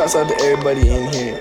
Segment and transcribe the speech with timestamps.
[0.00, 1.38] shouts out to everybody in here.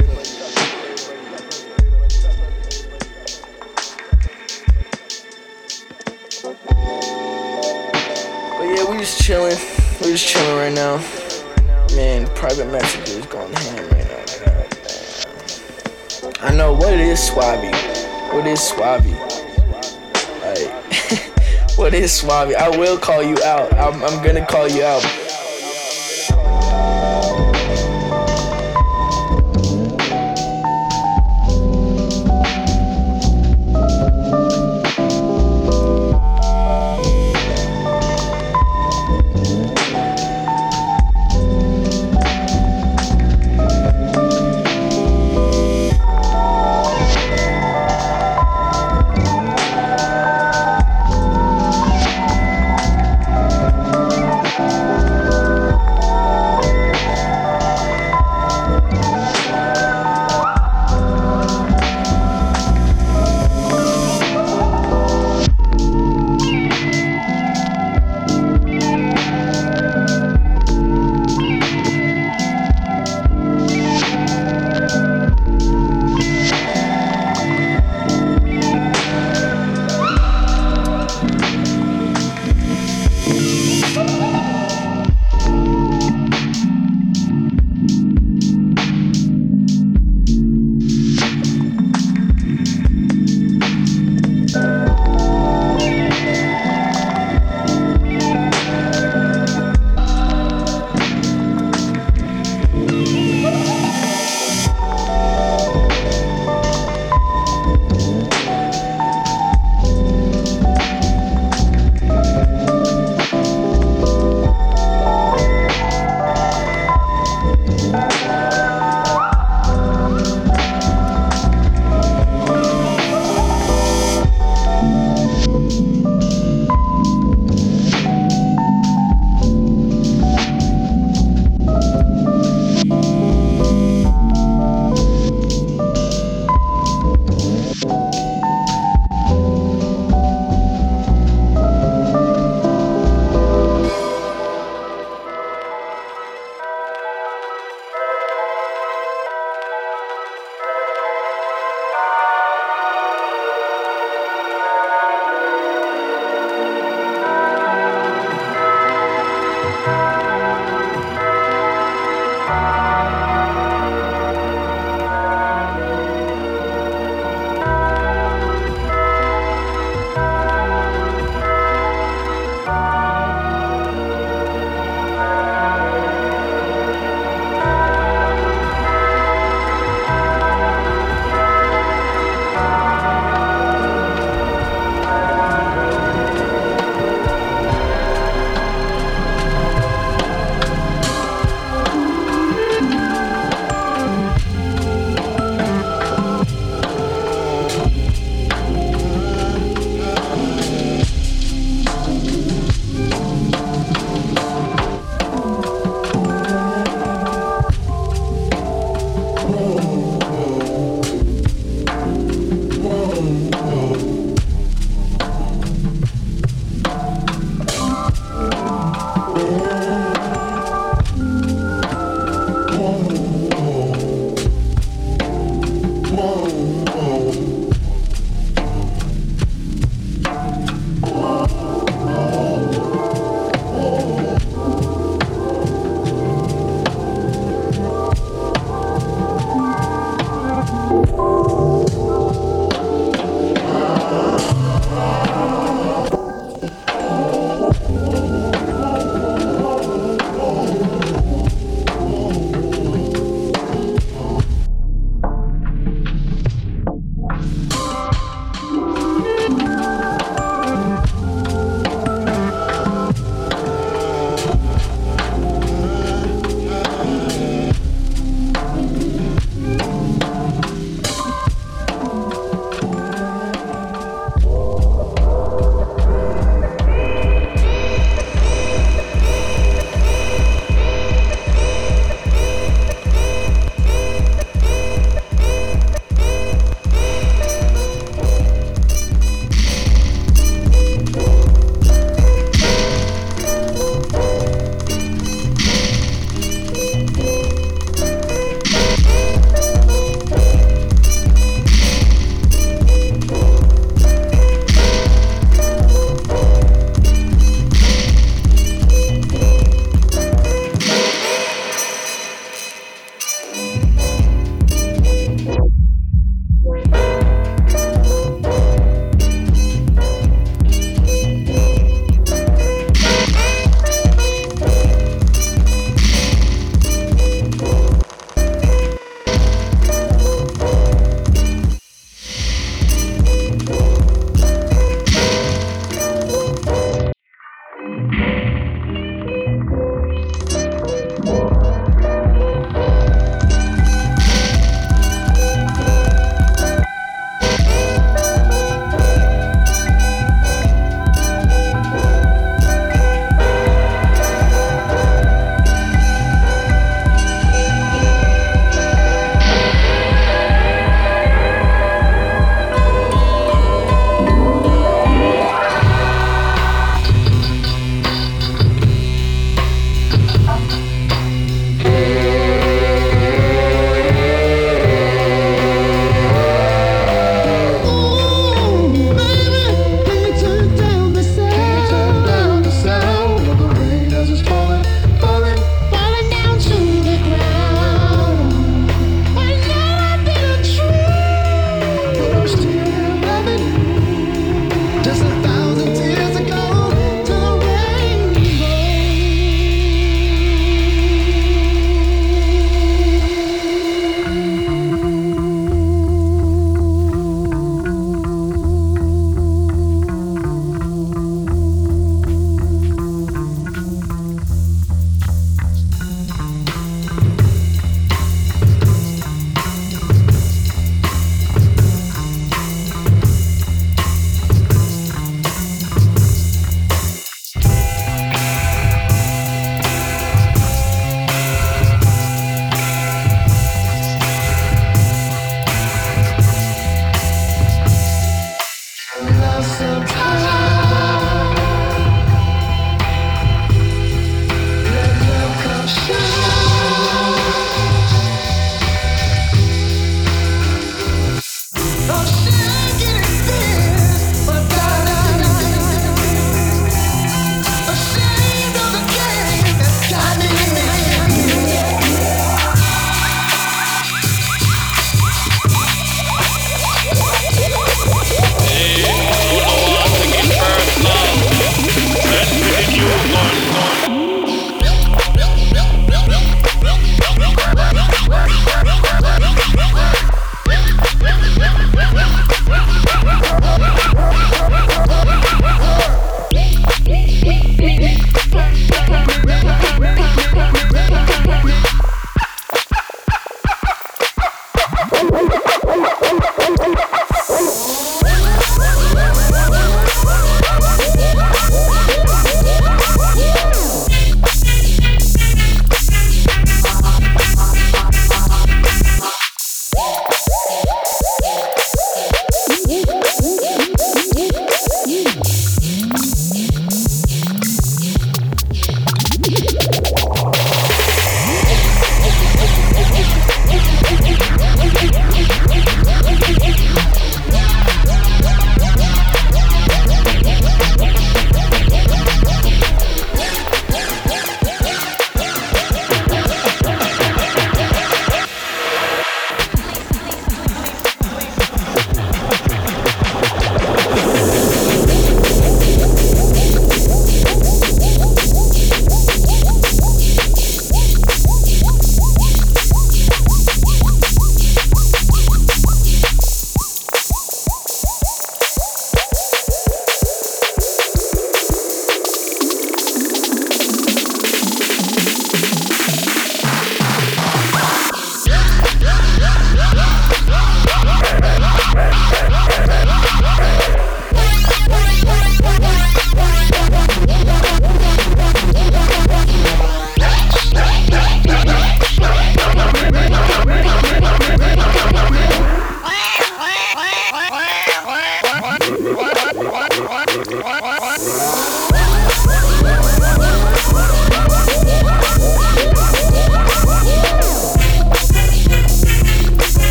[8.57, 9.55] But yeah, we just chilling.
[10.01, 10.97] We just chilling right now.
[11.95, 14.25] Man, private messenger is going ham right now.
[16.41, 17.71] I know what it is, Swabby.
[18.33, 19.17] What is Swabby?
[20.43, 22.55] Like, what is Swabby?
[22.55, 23.73] I will call you out.
[23.75, 25.28] I'm, I'm gonna call you out.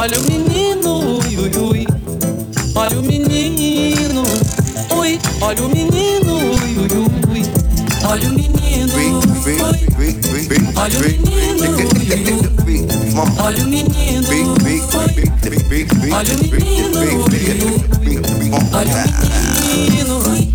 [0.00, 1.86] Olha o menino, ui, ui, ui.
[2.74, 4.22] Olha o menino,
[4.98, 5.20] ui.
[5.42, 6.88] Olha o menino, ui, ui,
[7.30, 7.42] ui.
[8.08, 9.12] Olha o menino, ui.
[9.60, 12.16] Olha o menino, ui,
[12.64, 12.88] ui.
[13.44, 14.80] Olha o menino, ui.
[16.10, 18.16] Olha o menino, ui, ui.
[18.72, 19.04] Olha o
[19.68, 20.54] menino, ui.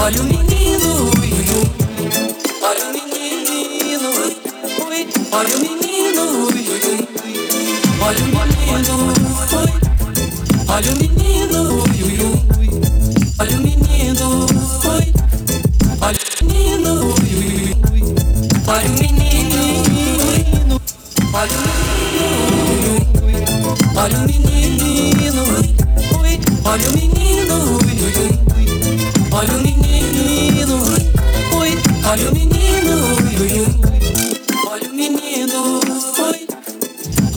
[0.00, 1.66] Olha o menino, ui, ui.
[2.60, 4.36] Olha o menino, ui.
[5.30, 7.07] Olha o menino, ui, ui.
[8.00, 8.94] Olha o menino,
[9.58, 9.70] oi.
[10.68, 12.18] Olha o menino, ui, ui,
[12.58, 12.68] ui.
[13.38, 14.26] Olha o menino,
[14.84, 15.06] oi.
[16.00, 18.02] Olha o menino, ui, ui, ui.
[18.66, 19.56] Olha o menino,
[21.32, 22.26] Olha o menino,
[23.96, 25.42] Olha o menino,
[26.20, 26.34] ui.
[26.64, 28.28] Olha o menino, ui, ui, ui.
[29.32, 30.76] Olha o menino,
[31.58, 31.72] oi.
[32.08, 33.67] Olha o menino, ui, ui, ui.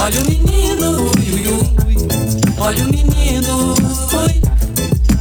[0.04, 1.96] Olha o menino, ui, ui, ui.
[2.58, 4.42] Olha o menino, ui.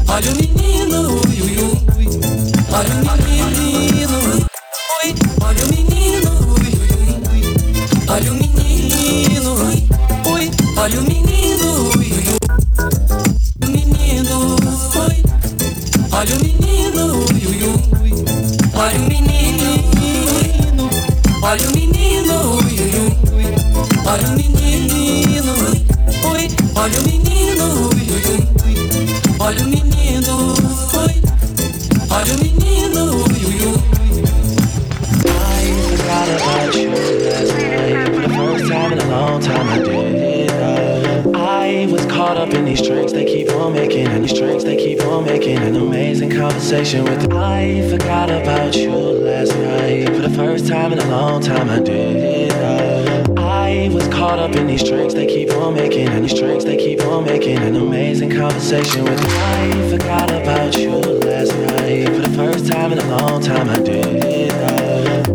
[0.08, 2.06] Olha o menino, ui, ui, ui.
[2.72, 4.18] Olha o menino,
[5.04, 5.14] ui.
[5.42, 7.44] Olha o menino, ui, ui, ui.
[8.08, 9.78] Olha o menino, ui,
[10.32, 10.50] ui.
[10.78, 11.68] Olha o menino,
[11.98, 12.24] ui, ui.
[13.68, 15.18] Menino, ui.
[16.10, 18.12] Olha o menino, ui, ui, ui.
[18.74, 19.68] Olha o menino,
[20.32, 20.48] ui.
[21.42, 21.79] Olha o menino.
[24.10, 25.52] Olha o menino,
[26.32, 28.40] ui, olha o menino, ui, ui, ui.
[29.38, 30.34] Olha o menino,
[30.94, 31.14] ui,
[32.10, 33.80] olha o menino, ui, ui, ui.
[35.28, 35.62] I
[35.96, 38.12] forgot about you last night.
[38.12, 40.50] For the first time in a long time I did.
[41.36, 44.76] I was caught up in these drinks they keep on making, and these drinks they
[44.76, 45.58] keep on making.
[45.58, 47.32] An amazing conversation with.
[47.32, 50.08] I forgot about you last night.
[50.08, 52.19] For the first time in a long time I did.
[53.70, 56.76] I was caught up in these drinks they keep on making, and these drinks they
[56.76, 59.20] keep on making an amazing conversation with.
[59.24, 63.70] I forgot about you last night for the first time in a long time.
[63.70, 64.50] I did.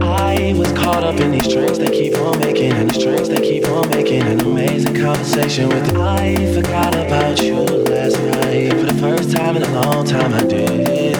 [0.01, 3.39] I was caught up in these drinks they keep on making, and these drinks they
[3.39, 5.95] keep on making an amazing conversation with.
[5.95, 10.33] I forgot about you last night for the first time in a long time.
[10.33, 11.15] I did.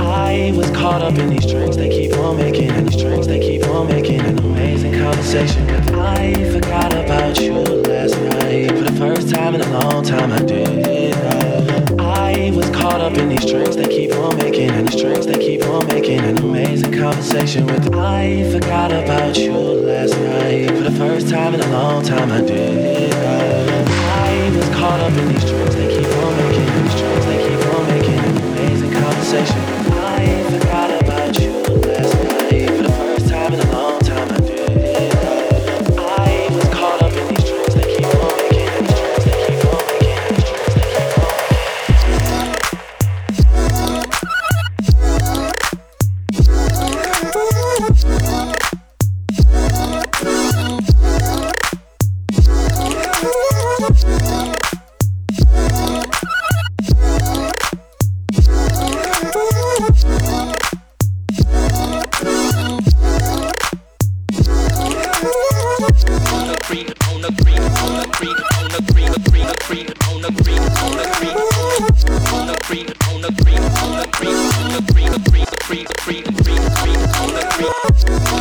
[0.00, 3.38] I was caught up in these drinks they keep on making, and these drinks they
[3.38, 4.43] keep on making
[5.14, 5.94] conversation with.
[5.94, 10.32] I forgot about you last night for the first time in a long time.
[10.32, 11.14] I did.
[12.00, 15.38] I was caught up in these drinks they keep on making, and these drinks they
[15.38, 17.94] keep on making an amazing conversation with.
[17.94, 22.32] I forgot about you last night for the first time in a long time.
[22.32, 23.14] I did.
[23.14, 27.38] I was caught up in these drinks they keep on making, and these drinks they
[27.48, 29.83] keep on making an amazing conversation.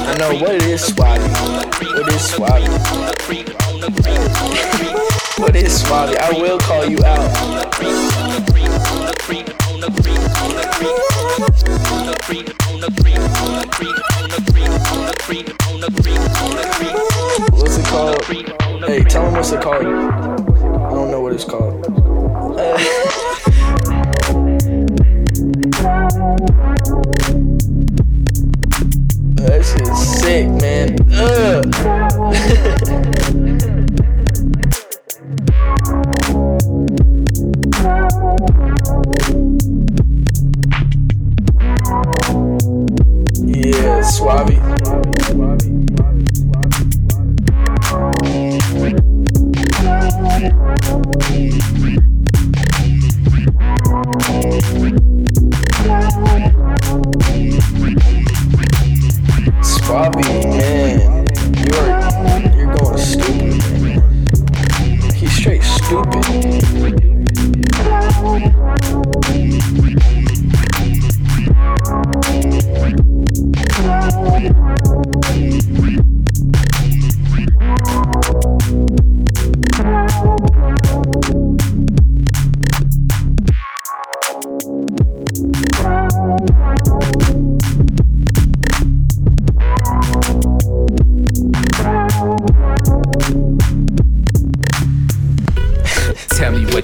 [0.05, 1.29] I know what it is, Swabby.
[1.93, 2.67] What is Swabby?
[5.39, 6.17] What is Swabby?
[6.17, 7.31] I will call you out.
[17.51, 18.23] What's it called?
[18.85, 20.42] Hey, tell him what's it called.
[21.03, 21.83] Don't know what it's called.
[29.36, 30.95] That shit's sick, man.
[43.45, 45.02] Yeah, Swabby.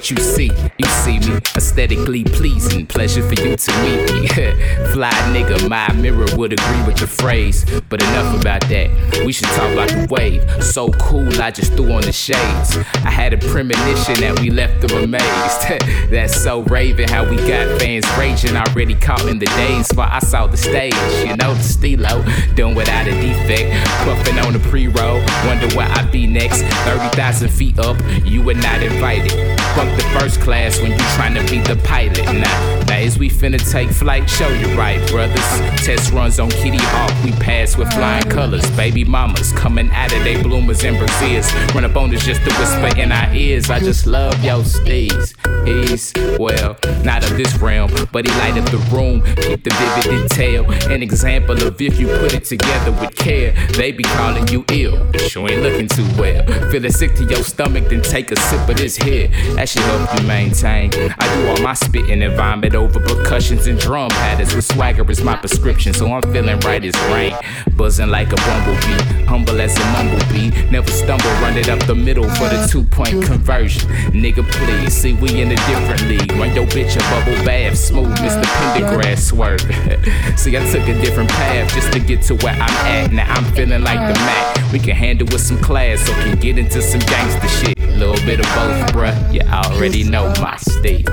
[0.00, 0.50] What you see.
[0.78, 2.86] You see me aesthetically pleasing.
[2.86, 4.28] Pleasure for you to meet me.
[4.92, 7.66] Fly nigga, my mirror would agree with the phrase.
[7.90, 9.22] But enough about that.
[9.26, 10.42] We should talk about the wave.
[10.64, 12.78] So cool, I just threw on the shades.
[13.04, 15.84] I had a premonition that we left them amazed.
[16.10, 18.56] That's so raving how we got fans raging.
[18.56, 20.94] Already caught in the days while I saw the stage.
[21.26, 23.86] You know, the stilo, doing without a defect.
[24.06, 25.20] Puffing on the pre roll.
[25.44, 26.62] Wonder where I'd be next.
[26.62, 29.32] 30,000 feet up, you were not invited.
[29.96, 32.24] The first class when you trying to be the pilot.
[32.24, 35.44] Now, now as we finna take flight, show you right, brothers.
[35.84, 38.68] Test runs on Kitty Hawk, we pass with flying colors.
[38.72, 41.52] Baby mamas coming out of they bloomers and Brazils.
[41.74, 43.70] Run up on us just to whisper in our ears.
[43.70, 45.34] I just love your steez.
[45.66, 49.22] He's, well, not of this realm, but he light up the room.
[49.36, 50.70] Keep the vivid detail.
[50.90, 55.10] An example of if you put it together with care, they be calling you ill.
[55.14, 56.44] You ain't looking too well.
[56.70, 59.28] Feeling sick to your stomach, then take a sip of this here.
[59.54, 59.79] That should
[60.20, 60.90] you maintain.
[61.18, 65.22] I do all my spitting and vomit over percussions and drum patterns with swagger is
[65.22, 67.34] my prescription, so I'm feeling right as rain.
[67.76, 70.50] Buzzing like a bumblebee, humble as a mumblebee.
[70.70, 73.88] Never stumble, run it up the middle for the two point conversion.
[74.10, 76.32] Nigga, please, see, we in a different league.
[76.32, 78.42] Run your bitch a bubble bath, smooth Mr.
[78.42, 79.60] Pendergrass swerve.
[80.38, 83.12] see, I took a different path just to get to where I'm at.
[83.12, 84.72] Now I'm feeling like the Mac.
[84.72, 87.78] We can handle with some class, so can get into some gangster shit.
[87.78, 89.34] Little bit of both, bruh.
[89.34, 91.08] You already know my state.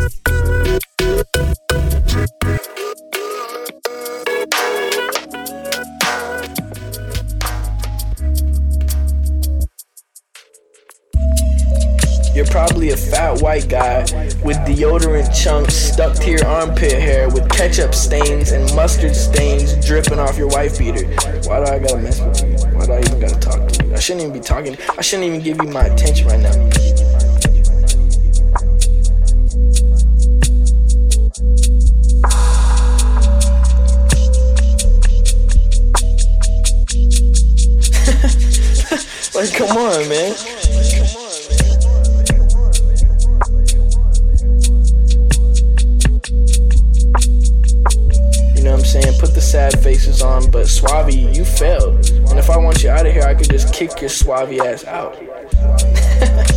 [12.35, 14.01] You're probably a fat white guy
[14.43, 20.19] with deodorant chunks stuck to your armpit hair with ketchup stains and mustard stains dripping
[20.19, 21.07] off your wife beater.
[21.47, 22.77] Why do I gotta mess with you?
[22.77, 23.95] Why do I even gotta talk to you?
[23.95, 24.77] I shouldn't even be talking.
[24.97, 27.16] I shouldn't even give you my attention right now.
[39.37, 40.33] Like, come on, man.
[48.55, 49.13] You know what I'm saying?
[49.19, 52.09] Put the sad faces on, but Suave, you failed.
[52.09, 54.85] And if I want you out of here, I could just kick your Suave ass
[54.85, 55.21] out.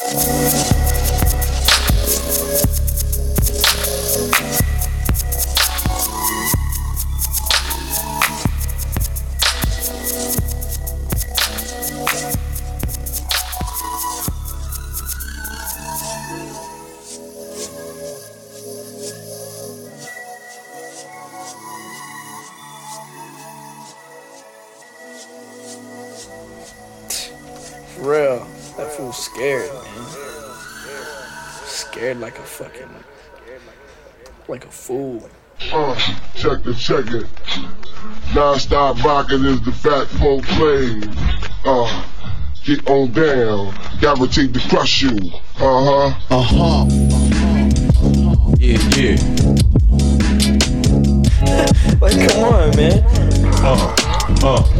[0.00, 0.67] Música
[34.48, 35.28] Like a fool.
[35.72, 35.94] Uh,
[36.34, 37.26] check it, check it.
[38.34, 41.02] Non-stop rocking is the fat folk claim.
[41.66, 42.04] Uh,
[42.64, 45.18] get on down, guaranteed to crush you.
[45.60, 46.14] Uh huh.
[46.30, 46.86] Uh huh.
[48.56, 49.18] Yeah, yeah.
[52.00, 53.04] Like, come on, man.
[53.64, 53.94] Uh,
[54.44, 54.77] uh,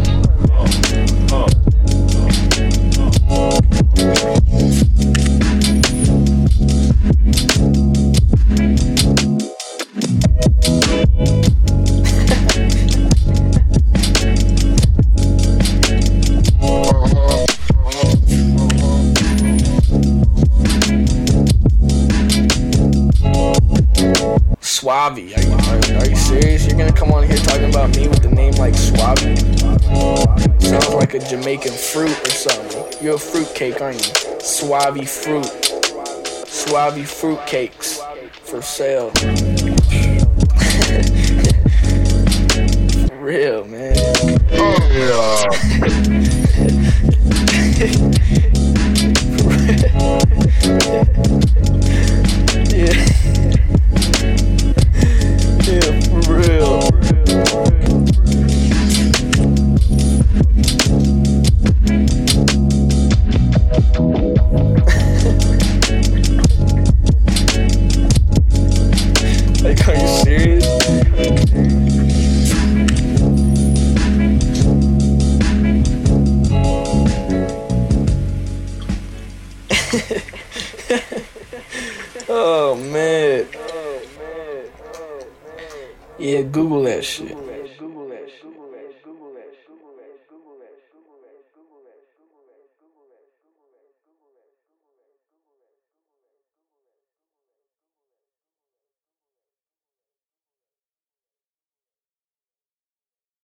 [31.12, 33.02] like a Jamaican fruit or something.
[33.02, 34.40] You're a fruit cake, aren't you?
[34.40, 35.46] Suave fruit.
[36.46, 37.98] Suave fruit cakes
[38.42, 39.10] for sale.
[43.08, 43.94] For real, man.
[44.52, 45.57] Oh, Yeah.